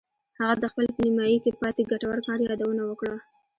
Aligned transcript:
هغه 0.39 0.55
د 0.61 0.65
خپل 0.71 0.85
په 0.95 0.99
نیمایي 1.05 1.37
کې 1.43 1.51
پاتې 1.61 1.81
ګټور 1.91 2.17
کار 2.27 2.39
یادونه 2.47 2.81
وکړه 2.85 3.15